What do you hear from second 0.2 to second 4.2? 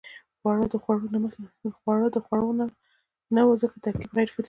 خواړه د خوړو نه وو ځکه ترکیب